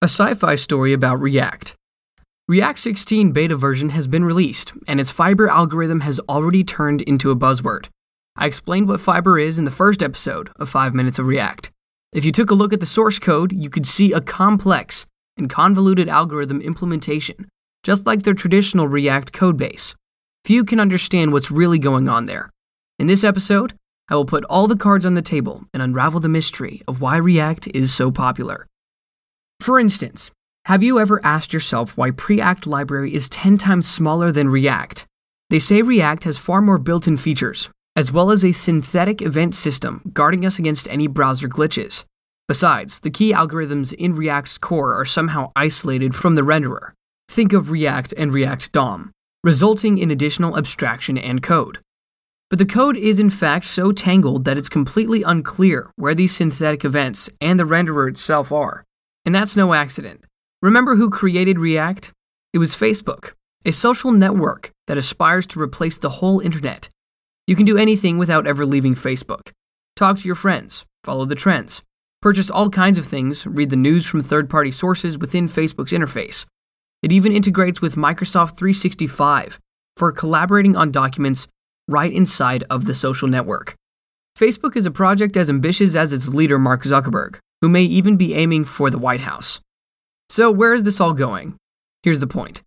[0.00, 1.74] A sci fi story about React.
[2.46, 7.32] React 16 beta version has been released, and its fiber algorithm has already turned into
[7.32, 7.88] a buzzword.
[8.36, 11.72] I explained what fiber is in the first episode of 5 Minutes of React.
[12.12, 15.04] If you took a look at the source code, you could see a complex
[15.36, 17.48] and convoluted algorithm implementation,
[17.82, 19.96] just like their traditional React codebase.
[20.44, 22.50] Few can understand what's really going on there.
[23.00, 23.74] In this episode,
[24.08, 27.16] I will put all the cards on the table and unravel the mystery of why
[27.16, 28.68] React is so popular.
[29.60, 30.30] For instance,
[30.66, 35.06] have you ever asked yourself why Preact library is 10 times smaller than React?
[35.50, 39.54] They say React has far more built in features, as well as a synthetic event
[39.54, 42.04] system guarding us against any browser glitches.
[42.46, 46.92] Besides, the key algorithms in React's core are somehow isolated from the renderer.
[47.28, 49.10] Think of React and React DOM,
[49.44, 51.78] resulting in additional abstraction and code.
[52.48, 56.84] But the code is in fact so tangled that it's completely unclear where these synthetic
[56.84, 58.84] events and the renderer itself are.
[59.28, 60.24] And that's no accident.
[60.62, 62.12] Remember who created React?
[62.54, 63.32] It was Facebook,
[63.66, 66.88] a social network that aspires to replace the whole internet.
[67.46, 69.50] You can do anything without ever leaving Facebook.
[69.96, 71.82] Talk to your friends, follow the trends,
[72.22, 76.46] purchase all kinds of things, read the news from third party sources within Facebook's interface.
[77.02, 79.58] It even integrates with Microsoft 365
[79.98, 81.48] for collaborating on documents
[81.86, 83.74] right inside of the social network.
[84.38, 88.34] Facebook is a project as ambitious as its leader, Mark Zuckerberg, who may even be
[88.34, 89.60] aiming for the White House.
[90.28, 91.56] So, where is this all going?
[92.02, 92.62] Here's the point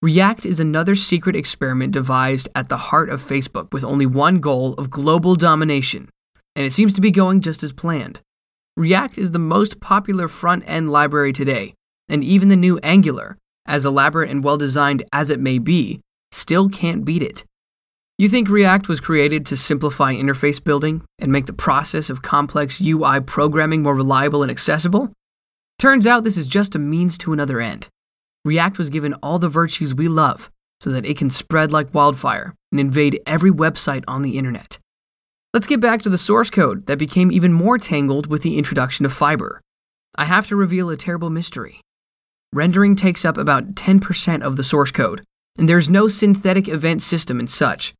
[0.00, 4.74] React is another secret experiment devised at the heart of Facebook with only one goal
[4.74, 6.08] of global domination,
[6.54, 8.20] and it seems to be going just as planned.
[8.76, 11.74] React is the most popular front end library today,
[12.08, 13.36] and even the new Angular,
[13.66, 17.44] as elaborate and well designed as it may be, still can't beat it.
[18.20, 22.80] You think React was created to simplify interface building and make the process of complex
[22.80, 25.12] UI programming more reliable and accessible?
[25.78, 27.86] Turns out this is just a means to another end.
[28.44, 32.56] React was given all the virtues we love so that it can spread like wildfire
[32.72, 34.78] and invade every website on the internet.
[35.54, 39.06] Let's get back to the source code that became even more tangled with the introduction
[39.06, 39.60] of Fiber.
[40.16, 41.82] I have to reveal a terrible mystery.
[42.52, 45.22] Rendering takes up about 10% of the source code,
[45.56, 47.94] and there's no synthetic event system and such.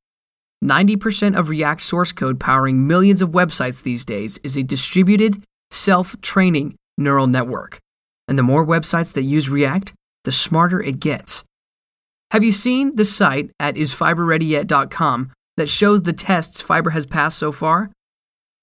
[0.65, 6.21] 90% of React source code powering millions of websites these days is a distributed, self
[6.21, 7.79] training neural network.
[8.27, 11.45] And the more websites that use React, the smarter it gets.
[12.33, 17.53] Have you seen the site at isfiberreadyyet.com that shows the tests Fiber has passed so
[17.53, 17.91] far?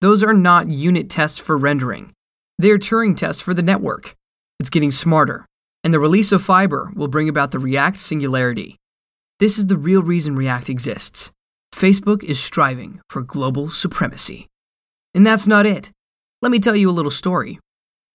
[0.02, 2.12] Those are not unit tests for rendering.
[2.60, 4.14] They're Turing tests for the network.
[4.60, 5.46] It's getting smarter,
[5.84, 8.76] and the release of Fiber will bring about the React singularity.
[9.40, 11.32] This is the real reason React exists.
[11.76, 14.48] Facebook is striving for global supremacy.
[15.14, 15.92] And that's not it.
[16.42, 17.60] Let me tell you a little story.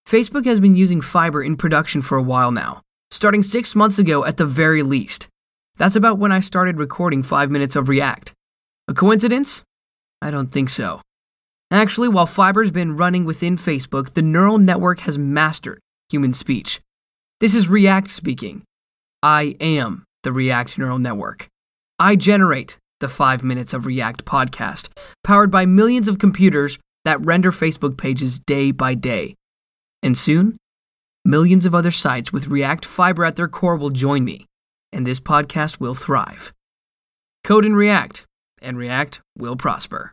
[0.08, 4.24] Facebook has been using fiber in production for a while now, starting six months ago
[4.24, 5.28] at the very least.
[5.76, 8.32] That's about when I started recording 5 minutes of React.
[8.88, 9.62] A coincidence?
[10.22, 11.02] I don't think so.
[11.70, 16.80] Actually, while Fiber's been running within Facebook, the neural network has mastered human speech.
[17.40, 18.62] This is React speaking.
[19.22, 21.46] I am the React neural network.
[21.98, 24.88] I generate the 5 Minutes of React podcast,
[25.24, 29.34] powered by millions of computers that render Facebook pages day by day.
[30.02, 30.56] And soon,
[31.24, 34.46] millions of other sites with React Fiber at their core will join me,
[34.92, 36.52] and this podcast will thrive.
[37.42, 38.26] Code in React,
[38.62, 40.12] and React will prosper.